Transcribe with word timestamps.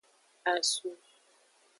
Asu. 0.51 0.89